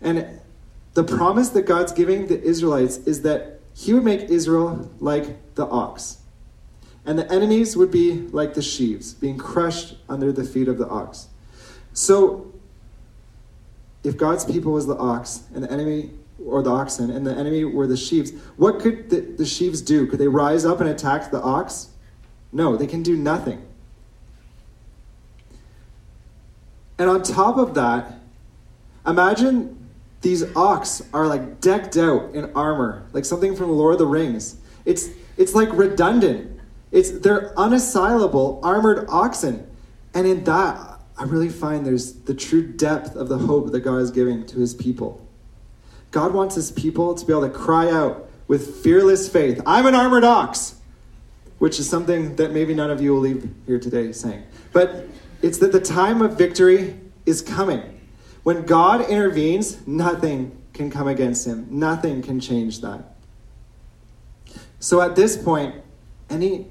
[0.00, 0.40] And
[0.94, 5.66] the promise that God's giving the Israelites is that He would make Israel like the
[5.66, 6.18] ox,
[7.04, 10.88] and the enemies would be like the sheaves, being crushed under the feet of the
[10.88, 11.28] ox.
[11.92, 12.52] So,
[14.02, 16.10] if God's people was the ox and the enemy
[16.44, 20.06] or the oxen, and the enemy were the sheaves, what could the, the sheaves do?
[20.06, 21.88] Could they rise up and attack the ox?
[22.52, 23.64] No, they can do nothing.
[26.98, 28.20] And on top of that,
[29.06, 29.83] imagine
[30.24, 34.56] these ox are like decked out in armor, like something from Lord of the Rings.
[34.84, 36.60] It's it's like redundant.
[36.90, 39.70] It's they're unassailable armored oxen.
[40.12, 43.98] And in that, I really find there's the true depth of the hope that God
[43.98, 45.24] is giving to his people.
[46.10, 49.94] God wants his people to be able to cry out with fearless faith, I'm an
[49.94, 50.76] armored ox,
[51.58, 54.44] which is something that maybe none of you will leave here today saying.
[54.72, 55.06] But
[55.42, 57.93] it's that the time of victory is coming.
[58.44, 63.16] When God intervenes, nothing can come against him, nothing can change that.
[64.78, 65.74] So at this point,
[66.28, 66.66] any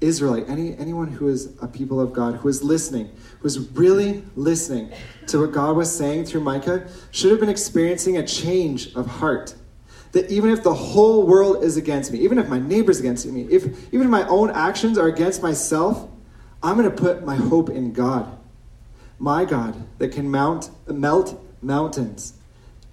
[0.00, 4.22] Israelite, any, anyone who is a people of God, who is listening, who is really
[4.36, 4.92] listening
[5.26, 9.54] to what God was saying through Micah, should have been experiencing a change of heart.
[10.12, 13.42] That even if the whole world is against me, even if my neighbor's against me,
[13.50, 16.08] if even if my own actions are against myself,
[16.62, 18.35] I'm going to put my hope in God.
[19.18, 22.34] My God that can mount, melt mountains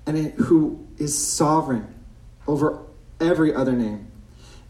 [0.05, 1.93] and it, who is sovereign
[2.47, 2.79] over
[3.19, 4.07] every other name.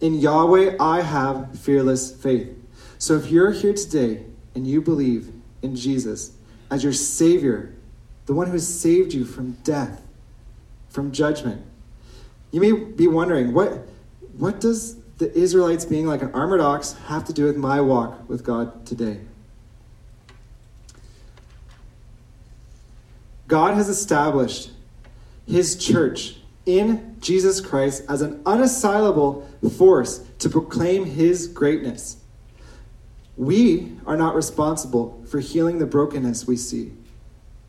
[0.02, 2.50] In Yahweh, I have fearless faith.
[2.98, 4.24] So if you're here today
[4.56, 5.32] and you believe
[5.62, 6.34] in Jesus
[6.70, 7.74] as your Savior,
[8.26, 10.02] the one who has saved you from death,
[10.90, 11.62] from judgment,
[12.52, 13.88] you may be wondering what,
[14.38, 18.28] what does the Israelites being like an armored ox have to do with my walk
[18.30, 19.20] with God today?
[23.54, 24.72] God has established
[25.46, 29.48] his church in Jesus Christ as an unassailable
[29.78, 32.18] force to proclaim his greatness.
[33.38, 36.94] We are not responsible for healing the brokenness we see.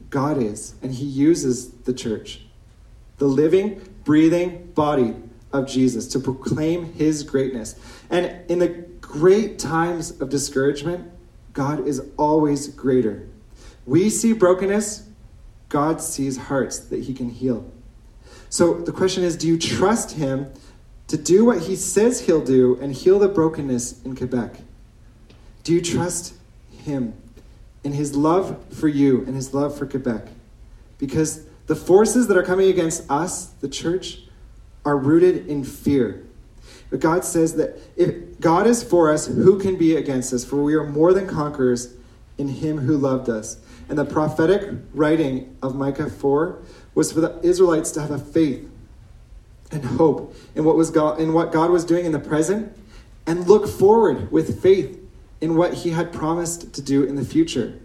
[0.09, 2.41] God is, and He uses the church,
[3.18, 5.14] the living, breathing body
[5.53, 7.78] of Jesus, to proclaim His greatness.
[8.09, 8.68] And in the
[9.03, 11.12] great times of discouragement,
[11.53, 13.28] God is always greater.
[13.85, 15.04] We see brokenness,
[15.75, 17.68] God sees hearts that He can heal.
[18.49, 20.53] So the question is do you trust Him
[21.09, 24.55] to do what He says He'll do and heal the brokenness in Quebec?
[25.64, 26.35] Do you trust
[26.70, 27.14] Him
[27.83, 30.29] in His love for you and His love for Quebec?
[30.99, 34.20] Because the forces that are coming against us, the church,
[34.85, 36.25] are rooted in fear.
[36.89, 40.45] But God says that if God is for us, who can be against us?
[40.45, 41.95] For we are more than conquerors
[42.39, 43.57] in Him who loved us.
[43.89, 46.59] And the prophetic writing of Micah 4
[46.95, 48.68] was for the Israelites to have a faith
[49.70, 52.76] and hope in what was God in what God was doing in the present
[53.26, 54.99] and look forward with faith
[55.41, 57.78] in what he had promised to do in the future.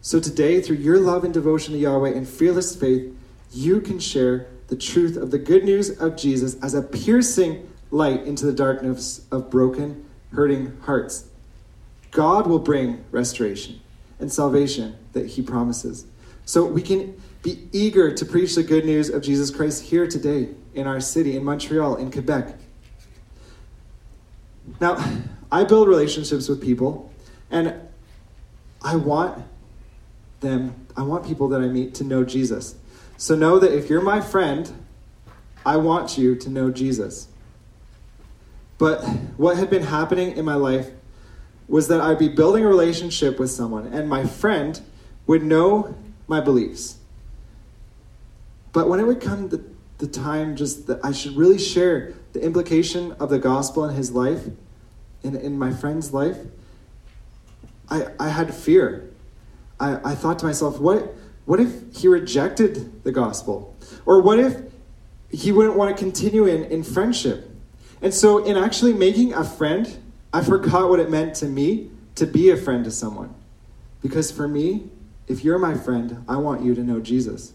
[0.00, 3.14] So today through your love and devotion to Yahweh and fearless faith,
[3.52, 8.24] you can share the truth of the good news of Jesus as a piercing light
[8.24, 11.28] into the darkness of broken, hurting hearts.
[12.10, 13.80] God will bring restoration
[14.18, 16.06] and salvation that he promises.
[16.44, 20.48] So we can be eager to preach the good news of Jesus Christ here today
[20.74, 22.54] in our city, in Montreal, in Quebec.
[24.80, 25.02] Now,
[25.50, 27.12] I build relationships with people,
[27.50, 27.74] and
[28.82, 29.44] I want
[30.40, 32.76] them, I want people that I meet to know Jesus.
[33.16, 34.70] So know that if you're my friend,
[35.66, 37.28] I want you to know Jesus.
[38.78, 39.04] But
[39.36, 40.90] what had been happening in my life
[41.68, 44.80] was that I'd be building a relationship with someone, and my friend
[45.26, 45.94] would know
[46.26, 46.96] my beliefs.
[48.72, 49.62] But when it would come the,
[49.98, 54.12] the time just that I should really share the implication of the gospel in his
[54.12, 54.46] life,
[55.22, 56.38] in, in my friend's life,
[57.90, 59.10] I, I had fear.
[59.80, 61.14] I, I thought to myself, what,
[61.44, 63.76] what if he rejected the gospel?
[64.06, 64.60] Or what if
[65.30, 67.50] he wouldn't want to continue in, in friendship?
[68.00, 69.98] And so, in actually making a friend,
[70.32, 73.34] I forgot what it meant to me to be a friend to someone.
[74.02, 74.90] Because for me,
[75.26, 77.52] if you're my friend, I want you to know Jesus.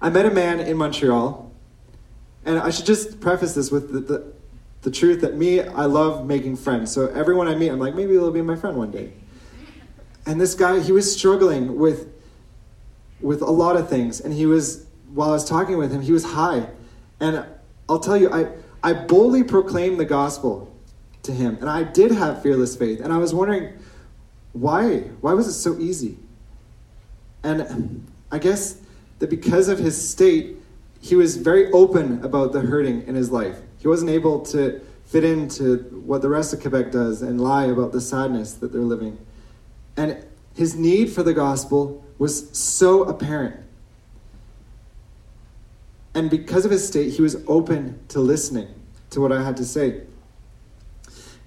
[0.00, 1.50] I met a man in Montreal,
[2.44, 4.32] and I should just preface this with the, the,
[4.82, 6.90] the truth that me, I love making friends.
[6.90, 9.12] So everyone I meet, I'm like, maybe they'll be my friend one day.
[10.26, 12.12] And this guy, he was struggling with,
[13.20, 14.20] with a lot of things.
[14.20, 16.66] And he was, while I was talking with him, he was high.
[17.20, 17.44] And
[17.88, 18.48] I'll tell you, I,
[18.82, 20.74] I boldly proclaimed the gospel
[21.22, 21.58] to him.
[21.60, 23.00] And I did have fearless faith.
[23.00, 23.78] And I was wondering,
[24.52, 25.00] why?
[25.20, 26.18] Why was it so easy?
[27.42, 28.80] And I guess
[29.18, 30.56] that because of his state,
[31.00, 33.58] he was very open about the hurting in his life.
[33.78, 37.92] He wasn't able to fit into what the rest of Quebec does and lie about
[37.92, 39.18] the sadness that they're living.
[39.96, 40.24] And
[40.54, 43.56] his need for the gospel was so apparent.
[46.14, 48.68] And because of his state, he was open to listening
[49.10, 50.02] to what I had to say.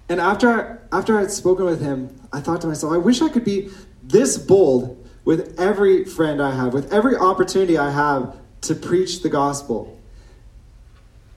[0.10, 3.30] And after, after I had spoken with him, I thought to myself, I wish I
[3.30, 3.70] could be
[4.02, 9.30] this bold with every friend I have, with every opportunity I have to preach the
[9.30, 9.98] gospel.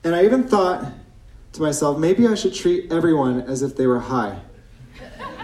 [0.03, 0.85] And I even thought
[1.53, 4.39] to myself, maybe I should treat everyone as if they were high.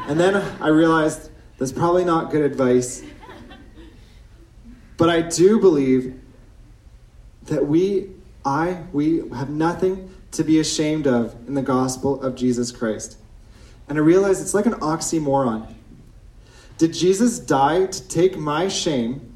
[0.08, 3.04] And then I realized that's probably not good advice.
[4.98, 6.20] But I do believe
[7.46, 8.10] that we,
[8.46, 13.18] I, we have nothing to be ashamed of in the gospel of Jesus Christ.
[13.88, 15.74] And I realize it's like an oxymoron.
[16.78, 19.34] Did Jesus die to take my shame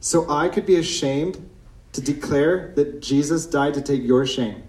[0.00, 1.48] so I could be ashamed
[1.92, 4.62] to declare that Jesus died to take your shame?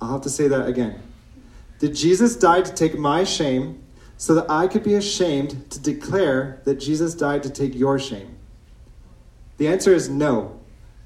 [0.00, 1.00] I'll have to say that again.
[1.78, 3.82] Did Jesus die to take my shame
[4.16, 8.36] so that I could be ashamed to declare that Jesus died to take your shame?
[9.58, 10.60] The answer is no.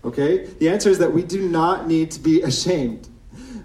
[0.07, 0.47] Okay?
[0.47, 3.09] The answer is that we do not need to be ashamed.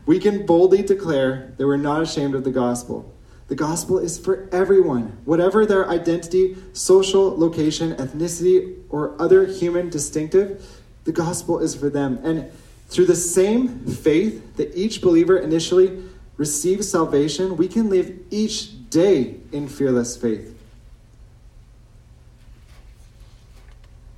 [0.05, 3.13] We can boldly declare that we're not ashamed of the gospel.
[3.47, 10.81] The gospel is for everyone, whatever their identity, social location, ethnicity, or other human distinctive,
[11.03, 12.19] the gospel is for them.
[12.23, 12.49] And
[12.87, 16.01] through the same faith that each believer initially
[16.37, 20.57] receives salvation, we can live each day in fearless faith.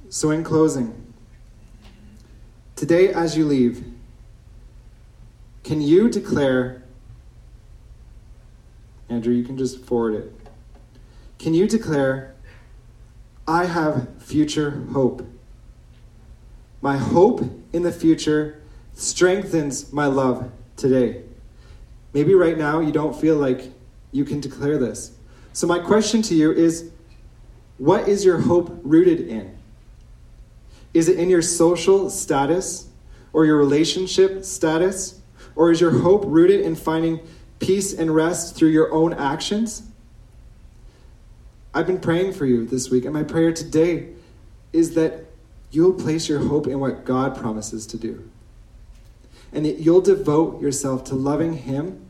[0.09, 1.02] So, in closing,
[2.75, 3.83] today as you leave,
[5.63, 6.83] can you declare,
[9.09, 10.33] Andrew, you can just forward it.
[11.39, 12.35] Can you declare,
[13.47, 15.25] I have future hope?
[16.81, 18.61] My hope in the future
[18.93, 21.23] strengthens my love today.
[22.13, 23.71] Maybe right now you don't feel like
[24.11, 25.11] you can declare this.
[25.53, 26.91] So, my question to you is
[27.77, 29.57] what is your hope rooted in?
[30.93, 32.87] Is it in your social status
[33.31, 35.19] or your relationship status?
[35.55, 37.19] Or is your hope rooted in finding
[37.59, 39.83] peace and rest through your own actions?
[41.73, 44.09] I've been praying for you this week, and my prayer today
[44.71, 45.25] is that
[45.71, 48.29] you'll place your hope in what God promises to do.
[49.51, 52.05] And that you'll devote yourself to loving Him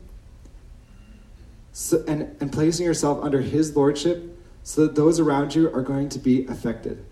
[1.72, 6.08] so, and, and placing yourself under His Lordship so that those around you are going
[6.10, 7.04] to be affected.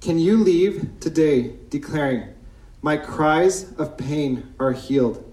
[0.00, 2.34] Can you leave today declaring,
[2.82, 5.24] My cries of pain are healed?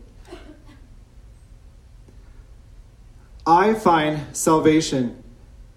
[3.45, 5.23] I find salvation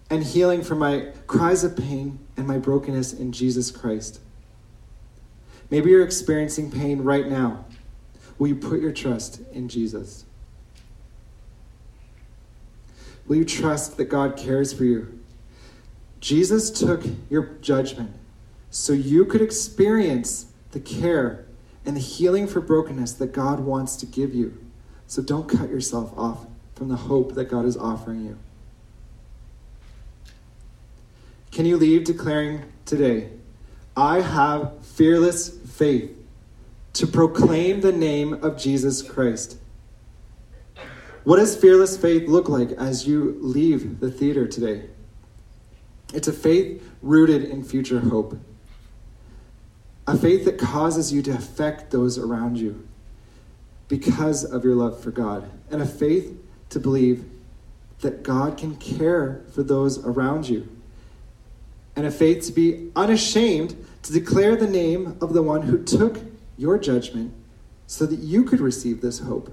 [0.08, 4.20] and healing from my cries of pain and my brokenness in Jesus Christ.
[5.70, 7.66] Maybe you're experiencing pain right now.
[8.38, 10.24] Will you put your trust in Jesus?
[13.26, 15.20] Will you trust that God cares for you?
[16.20, 18.12] Jesus took your judgment
[18.70, 21.46] so you could experience the care
[21.84, 24.58] and the healing for brokenness that God wants to give you.
[25.06, 28.38] So don't cut yourself off from the hope that God is offering you.
[31.50, 33.30] Can you leave declaring today,
[33.96, 36.14] I have fearless faith
[36.92, 39.56] to proclaim the name of Jesus Christ?
[41.24, 44.88] What does fearless faith look like as you leave the theater today?
[46.12, 48.38] It's a faith rooted in future hope.
[50.08, 52.88] A faith that causes you to affect those around you
[53.88, 55.50] because of your love for God.
[55.70, 56.34] And a faith
[56.70, 57.26] to believe
[58.00, 60.66] that God can care for those around you.
[61.94, 66.20] And a faith to be unashamed to declare the name of the one who took
[66.56, 67.34] your judgment
[67.86, 69.52] so that you could receive this hope.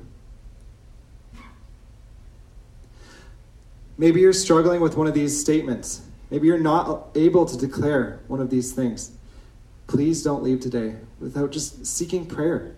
[3.98, 6.04] Maybe you're struggling with one of these statements.
[6.32, 9.12] Maybe you're not able to declare one of these things
[9.88, 12.76] please don't leave today without just seeking prayer.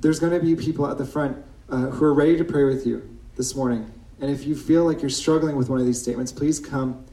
[0.00, 2.86] There's going to be people at the front uh, who are ready to pray with
[2.86, 3.90] you this morning.
[4.20, 7.04] And if you feel like you're struggling with one of these statements, please come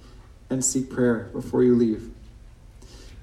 [0.49, 2.11] and seek prayer before you leave.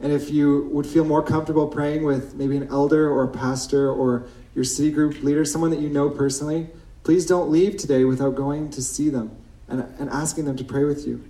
[0.01, 3.91] And if you would feel more comfortable praying with maybe an elder or a pastor
[3.91, 6.68] or your city group leader, someone that you know personally,
[7.03, 9.36] please don't leave today without going to see them
[9.68, 11.24] and, and asking them to pray with you.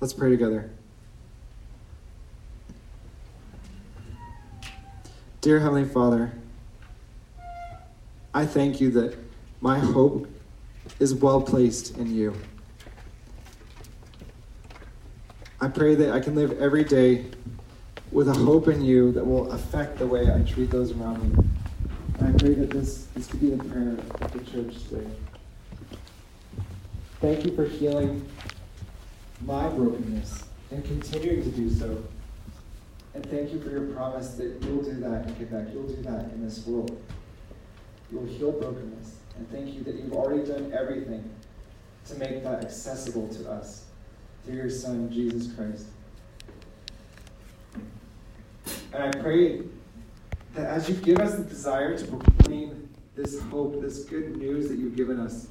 [0.00, 0.70] Let's pray together.
[5.44, 6.32] Dear Heavenly Father,
[8.32, 9.14] I thank you that
[9.60, 10.26] my hope
[10.98, 12.34] is well placed in you.
[15.60, 17.26] I pray that I can live every day
[18.10, 21.44] with a hope in you that will affect the way I treat those around me.
[22.20, 25.10] And I pray that this, this could be the prayer of the church today.
[27.20, 28.26] Thank you for healing
[29.42, 32.02] my brokenness and continuing to do so.
[33.14, 35.68] And thank you for your promise that you'll do that in Quebec.
[35.72, 37.00] You'll do that in this world.
[38.10, 39.16] You'll heal brokenness.
[39.36, 41.28] And thank you that you've already done everything
[42.06, 43.84] to make that accessible to us
[44.44, 45.86] through your Son, Jesus Christ.
[48.92, 49.62] And I pray
[50.54, 54.78] that as you give us the desire to proclaim this hope, this good news that
[54.78, 55.48] you've given us,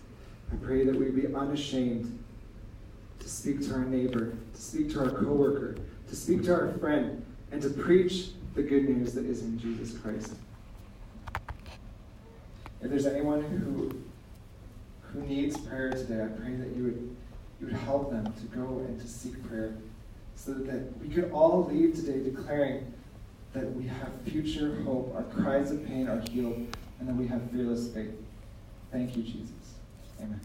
[0.51, 2.23] I pray that we be unashamed
[3.19, 5.75] to speak to our neighbor, to speak to our coworker,
[6.07, 9.95] to speak to our friend, and to preach the good news that is in Jesus
[9.99, 10.33] Christ.
[12.81, 13.91] If there's anyone who
[15.01, 17.15] who needs prayer today, I pray that you would
[17.61, 19.75] you would help them to go and to seek prayer
[20.35, 22.91] so that we could all leave today declaring
[23.53, 26.67] that we have future hope, our cries of pain are healed,
[26.99, 28.15] and that we have fearless faith.
[28.91, 29.75] Thank you, Jesus.
[30.19, 30.41] Amen.